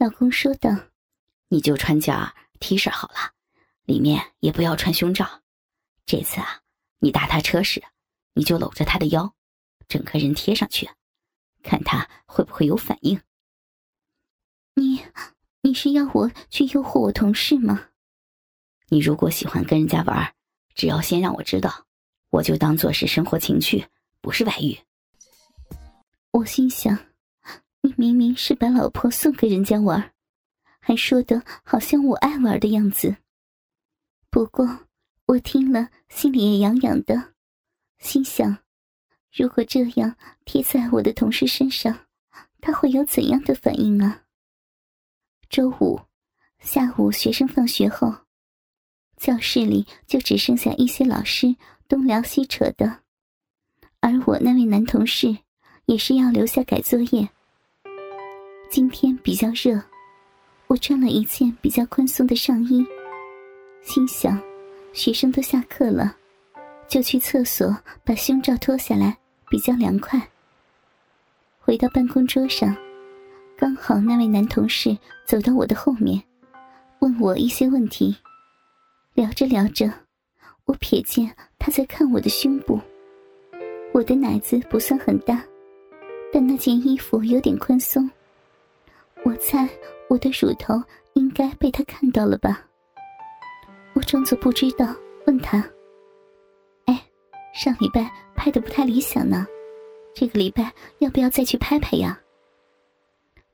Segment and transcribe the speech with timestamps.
[0.00, 0.70] 老公说道
[1.48, 2.16] ：“你就穿件
[2.58, 3.34] T 恤好了，
[3.84, 5.42] 里面也不要穿胸罩。
[6.06, 6.62] 这次啊，
[7.00, 7.84] 你搭他车时，
[8.32, 9.34] 你就搂着他的腰，
[9.88, 10.88] 整个人贴上去，
[11.62, 13.20] 看他会不会有反应。”
[14.72, 15.04] 你，
[15.60, 17.88] 你是要我去诱惑我同事吗？
[18.88, 20.34] 你如果喜欢跟人家玩，
[20.74, 21.86] 只要先让我知道，
[22.30, 23.86] 我就当做是生活情趣，
[24.22, 24.78] 不是外遇。
[26.30, 26.98] 我心想，
[27.82, 30.12] 你明明是把老婆送给人家玩，
[30.80, 33.16] 还说的好像我爱玩的样子。
[34.30, 34.86] 不过
[35.26, 37.32] 我听了心里也痒痒的，
[37.98, 38.58] 心想，
[39.32, 42.06] 如果这样贴在我的同事身上，
[42.60, 44.24] 他会有怎样的反应啊？
[45.48, 46.00] 周五
[46.58, 48.14] 下午，学生放学后，
[49.16, 51.56] 教室里就只剩下一些老师
[51.88, 53.00] 东聊西扯的，
[54.00, 55.38] 而我那位男同事
[55.86, 57.30] 也是要留下改作业。
[58.70, 59.82] 今天比较热，
[60.68, 62.86] 我穿了一件比较宽松的上衣，
[63.82, 64.40] 心想
[64.92, 66.16] 学生都下课了，
[66.86, 69.18] 就去厕所把胸罩脱下来，
[69.48, 70.24] 比较凉快。
[71.58, 72.72] 回到办公桌上。
[73.58, 74.96] 刚好那位男同事
[75.26, 76.22] 走到我的后面，
[77.00, 78.16] 问我一些问题。
[79.14, 79.92] 聊着聊着，
[80.66, 82.80] 我瞥见他在看我的胸部。
[83.92, 85.44] 我的奶子不算很大，
[86.32, 88.08] 但那件衣服有点宽松。
[89.24, 89.68] 我猜
[90.08, 90.74] 我的乳头
[91.14, 92.66] 应该被他看到了吧。
[93.94, 94.94] 我装作不知道，
[95.26, 95.64] 问他
[96.86, 97.02] ：“哎，
[97.52, 99.46] 上礼拜拍的不太理想呢，
[100.14, 102.18] 这个礼拜要不要再去拍拍呀？”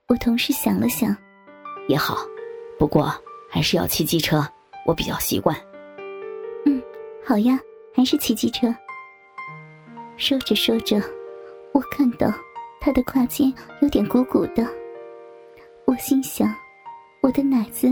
[0.08, 1.16] 我同事想了想，
[1.88, 2.18] 也好，
[2.78, 3.12] 不过
[3.50, 4.46] 还是要骑机车，
[4.86, 5.56] 我比较习惯。
[6.64, 6.80] 嗯，
[7.24, 7.58] 好呀，
[7.92, 8.72] 还是骑机车。
[10.16, 11.02] 说着说着，
[11.72, 12.32] 我看到
[12.80, 14.64] 他的胯间有点鼓鼓的，
[15.96, 16.54] 我心想，
[17.22, 17.88] 我的奶子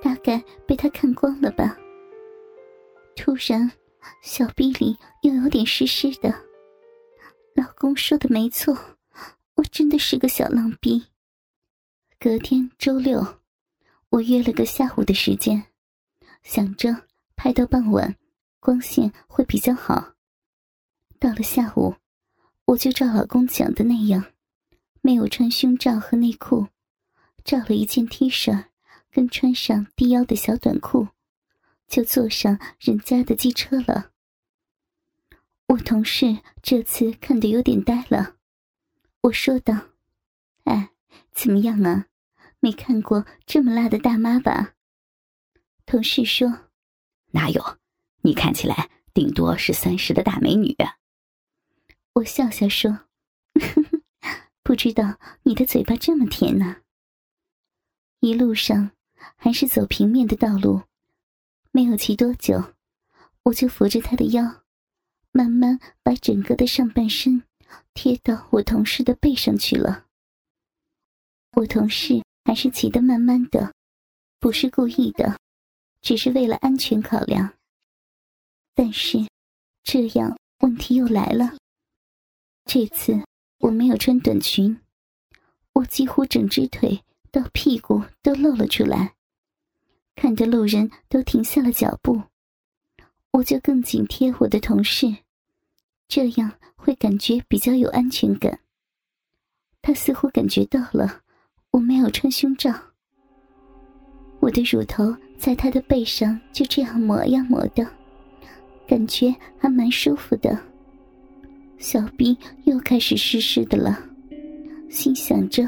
[0.00, 1.76] 大概被他看光了吧。
[3.14, 3.70] 突然，
[4.22, 6.30] 小臂里又有点湿湿的。
[7.54, 8.74] 老公说的没错，
[9.56, 11.04] 我真的是个小浪逼。
[12.18, 13.22] 隔天周六，
[14.08, 15.62] 我约了个下午的时间，
[16.42, 16.96] 想着
[17.36, 18.16] 拍到傍晚，
[18.60, 20.14] 光线会比较好。
[21.18, 21.94] 到了下午，
[22.64, 24.24] 我就照老公讲的那样，
[25.02, 26.66] 没有穿胸罩和内裤，
[27.44, 28.66] 照了一件 T 恤，
[29.10, 31.08] 跟穿上低腰的小短裤，
[31.86, 34.10] 就坐上人家的机车了。
[35.68, 38.36] 我同事这次看得有点呆了，
[39.22, 39.74] 我说道
[40.64, 40.90] ：“哎，
[41.32, 42.06] 怎么样啊？”
[42.60, 44.74] 没看过这么辣的大妈吧？
[45.84, 46.68] 同事说
[47.32, 47.78] ：“哪有？
[48.22, 50.76] 你看起来顶多是三十的大美女。”
[52.14, 53.06] 我笑笑说
[54.62, 56.76] ：“不知道你的嘴巴这么甜呢。”
[58.22, 58.92] 一路上
[59.36, 60.80] 还是走平面的道路，
[61.72, 62.72] 没有骑多久，
[63.42, 64.62] 我就扶着他的腰，
[65.32, 67.42] 慢慢把整个的上半身
[67.92, 70.06] 贴到我同事的背上去了。
[71.56, 72.22] 我同事。
[72.44, 73.72] 还是骑得慢慢的，
[74.40, 75.38] 不是故意的，
[76.00, 77.54] 只是为了安全考量。
[78.74, 79.18] 但是，
[79.84, 81.56] 这样问题又来了。
[82.64, 83.16] 这次
[83.58, 84.76] 我没有穿短裙，
[85.74, 87.00] 我几乎整只腿
[87.32, 89.14] 到屁股都露了出来，
[90.14, 92.22] 看着路人都停下了脚步。
[93.32, 95.12] 我就更紧贴我的同事，
[96.06, 98.60] 这样会感觉比较有安全感。
[99.80, 101.22] 他似乎感觉到了。
[101.72, 102.70] 我没有穿胸罩，
[104.40, 107.90] 我的乳头在他的背上就这样磨呀磨的，
[108.86, 110.58] 感觉还蛮舒服的。
[111.78, 113.98] 小兵又开始湿湿的了，
[114.90, 115.66] 心想着，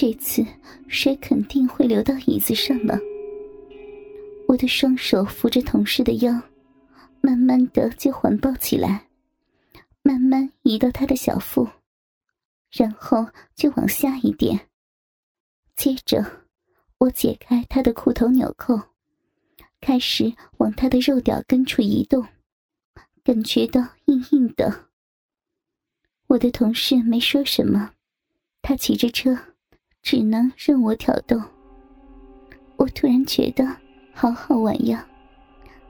[0.00, 0.42] 这次
[0.88, 2.98] 水肯定会流到椅子上了。
[4.48, 6.40] 我的双手扶着同事的腰，
[7.20, 9.10] 慢慢的就环抱起来，
[10.00, 11.68] 慢慢移到他的小腹，
[12.70, 14.70] 然后就往下一点。
[15.76, 16.24] 接着，
[16.96, 18.80] 我解开他的裤头纽扣，
[19.82, 22.26] 开始往他的肉屌根处移动，
[23.22, 24.88] 感觉到硬硬的。
[26.28, 27.92] 我的同事没说什么，
[28.62, 29.38] 他骑着车，
[30.02, 31.40] 只能任我挑逗。
[32.76, 33.66] 我突然觉得
[34.12, 35.06] 好好玩呀，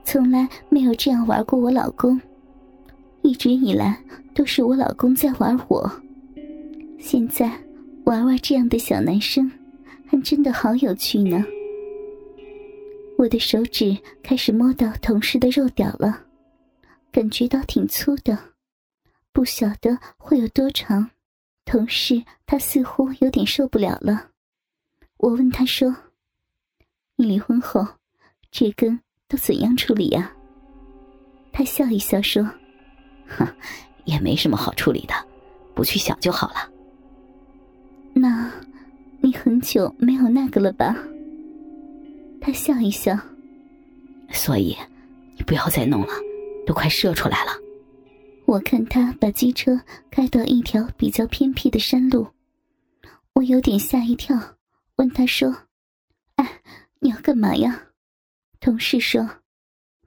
[0.05, 2.21] 从来没有这样玩过我老公，
[3.23, 4.03] 一直以来
[4.35, 5.91] 都是我老公在玩我，
[6.99, 7.51] 现在
[8.05, 9.51] 玩玩这样的小男生。
[10.13, 11.47] 还真的好有趣呢！
[13.17, 16.23] 我的手指开始摸到同事的肉屌了，
[17.13, 18.37] 感觉到挺粗的，
[19.33, 21.09] 不晓得会有多长。
[21.71, 24.31] 同事他似乎有点受不了了，
[25.19, 25.95] 我问他说
[27.15, 27.87] ：“你离婚后，
[28.51, 30.33] 这根都怎样处理呀？”
[31.55, 32.43] 他笑一笑说
[33.39, 33.47] ：“哼，
[34.05, 35.15] 也没什么好处理的，
[35.73, 36.69] 不去想就好了。”
[38.15, 38.51] 那，
[39.21, 40.97] 你很久没有那个了吧？
[42.41, 43.17] 他笑一笑。
[44.33, 44.77] 所以，
[45.37, 46.13] 你不要再弄了，
[46.67, 47.53] 都快射出来了。
[48.51, 49.81] 我看他把机车
[50.11, 52.27] 开到一条比较偏僻的山路，
[53.35, 54.37] 我有点吓一跳，
[54.97, 55.69] 问他说
[56.35, 56.61] ：“哎，
[56.99, 57.91] 你要干嘛呀？”
[58.59, 59.43] 同事说：“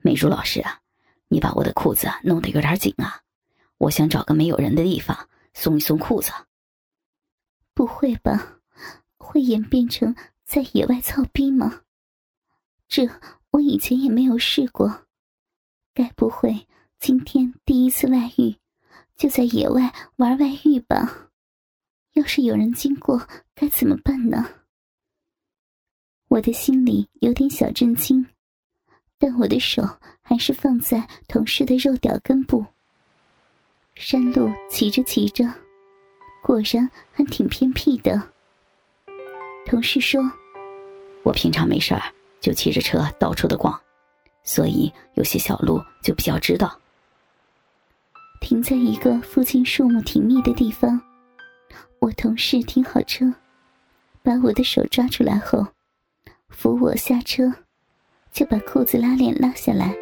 [0.04, 0.82] 美如老师啊。”
[1.32, 3.22] 你把我的裤子弄得有点紧啊！
[3.78, 6.30] 我想找个没有人的地方松一松裤子。
[7.74, 8.58] 不会吧？
[9.16, 10.14] 会演变成
[10.44, 11.84] 在野外操逼吗？
[12.90, 13.08] 这
[13.52, 15.06] 我以前也没有试过。
[15.94, 16.68] 该不会
[17.06, 18.56] 今天第一次外遇
[19.18, 21.28] 就在野外玩外遇吧？
[22.14, 24.48] 要是有人经过该怎么办呢？
[26.30, 28.26] 我的心里有点小震惊。
[29.20, 29.84] 但我的手
[30.22, 32.66] 还是放在同事的肉屌根部。
[33.96, 35.44] 山路骑着骑着，
[36.42, 38.32] 果然还挺偏僻的。
[39.66, 40.24] 同事说
[41.24, 42.02] ：“我平常没事儿
[42.40, 43.78] 就骑着车到处的逛，
[44.42, 46.74] 所以有些小路就比较知道。”
[48.44, 51.00] 停在一个附近树木挺密的地方，
[52.00, 53.34] 我同事停好车，
[54.22, 55.66] 把我的手抓出来后，
[56.50, 57.52] 扶我下车。
[58.34, 59.96] 就把裤子拉链拉下来，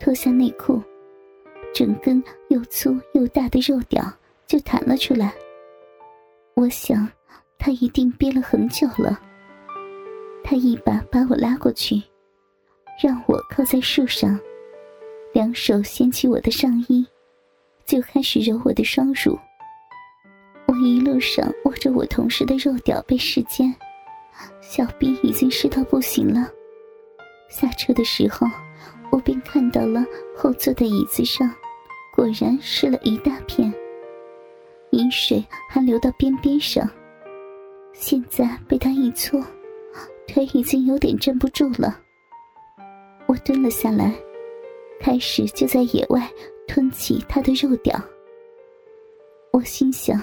[0.00, 0.80] 脱下内裤，
[1.74, 4.02] 整根又粗又大的肉屌
[4.46, 5.34] 就弹了出来。
[6.54, 7.06] 我想，
[7.58, 9.20] 他一定憋了很久了。
[10.42, 12.00] 他一把把我拉过去，
[13.02, 14.40] 让我靠在树上，
[15.34, 17.04] 两手掀起我的上衣，
[17.88, 19.38] 就开始揉我的双乳。
[20.66, 23.74] 我一路上握着我同事的肉屌被时间，
[24.60, 26.50] 小臂已经湿到不行了。
[27.48, 28.46] 下车的时候，
[29.10, 30.04] 我便看到了
[30.36, 31.50] 后座的椅子上，
[32.14, 33.72] 果然湿了一大片，
[34.90, 36.86] 饮水还流到边边上。
[37.94, 39.42] 现在被他一搓，
[40.26, 41.98] 腿已经有点站不住了。
[43.26, 44.14] 我蹲了下来，
[45.00, 46.30] 开始就在野外
[46.68, 48.00] 吞起他的肉屌。
[49.50, 50.22] 我心想，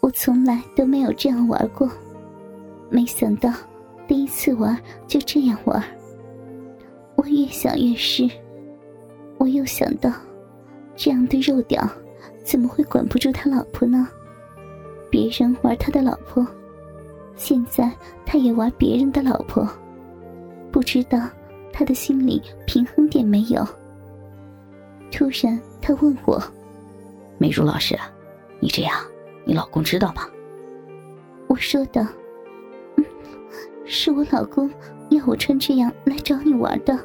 [0.00, 1.90] 我从来都没有这样玩过，
[2.88, 3.52] 没想到
[4.06, 5.82] 第一次玩就这样玩。
[7.16, 8.30] 我越想越是，
[9.36, 10.10] 我又想到，
[10.96, 11.86] 这样的肉屌
[12.44, 14.08] 怎么会管不住他老婆呢？
[15.10, 16.46] 别人玩他的老婆，
[17.36, 17.90] 现在
[18.24, 19.68] 他也玩别人的老婆，
[20.70, 21.28] 不知道
[21.72, 23.66] 他的心里平衡点没有。
[25.16, 26.42] 突然，他问我
[27.38, 27.96] ：“美如老师，
[28.58, 29.00] 你这样，
[29.44, 30.28] 你老公知道吗？”
[31.46, 32.04] 我说道
[32.98, 33.04] ：“嗯，
[33.86, 34.68] 是我老公。”
[35.10, 36.98] 要我穿这样来找你玩的？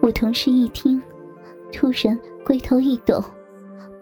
[0.00, 1.02] 我同事一听，
[1.70, 3.22] 突然龟头一抖，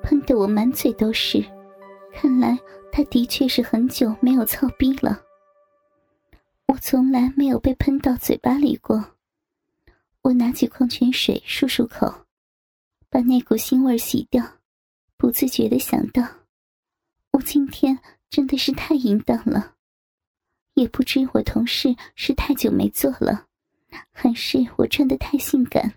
[0.02, 1.44] 喷得我满嘴都是。
[2.12, 2.56] 看来
[2.92, 5.20] 他的确是很久没有操逼了。
[6.68, 9.02] 我从来没有被喷到嘴巴里过。
[10.20, 12.14] 我拿起矿泉水漱漱口，
[13.12, 14.42] 把那股腥味洗掉，
[15.18, 16.26] 不自觉的想到，
[17.32, 17.98] 我今天
[18.30, 19.74] 真的是太淫荡了。
[20.72, 23.48] 也不知我同事是太久没做了，
[24.12, 25.92] 还是我穿的太性感。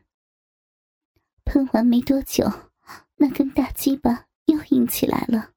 [1.45, 2.51] 喷完没多久，
[3.15, 5.51] 那根大鸡巴又硬起来了，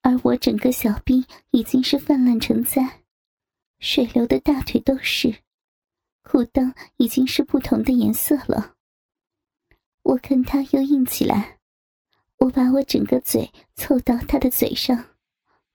[0.00, 3.04] 而我整个小臂已经是泛滥成灾，
[3.78, 5.32] 水流的大腿都是，
[6.24, 8.73] 裤裆已经是不同的颜色了。
[10.04, 11.58] 我看他又硬起来，
[12.38, 15.04] 我把我整个嘴凑到他的嘴上。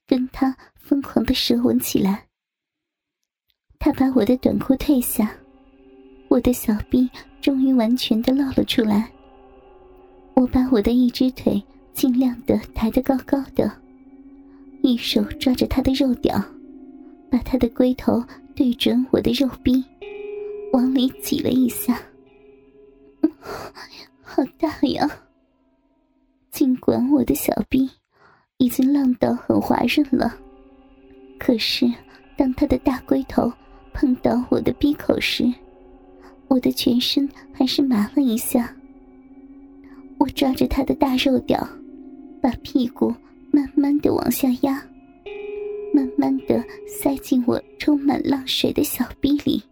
[0.07, 2.25] 跟他疯狂的舌吻起来，
[3.77, 5.37] 他把我的短裤褪下，
[6.29, 7.07] 我的小臂
[7.39, 9.11] 终于完全的露了出来。
[10.33, 13.71] 我把我的一只腿尽量的抬得高高的，
[14.81, 16.43] 一手抓着他的肉屌，
[17.29, 18.23] 把他的龟头
[18.55, 19.83] 对准我的肉壁，
[20.73, 22.01] 往里挤了一下，
[24.29, 25.09] 好大呀！
[26.51, 27.89] 尽管我的小臂。
[28.61, 30.35] 已经浪到很滑润了，
[31.39, 31.89] 可是
[32.35, 33.49] 当他的大龟头
[33.93, 35.49] 碰到我的鼻口时，
[36.49, 38.75] 我的全身还是麻了一下。
[40.17, 41.65] 我抓着他的大肉屌，
[42.41, 43.15] 把屁股
[43.49, 44.85] 慢慢的往下压，
[45.93, 49.63] 慢慢的塞进我充满浪水的小臂里。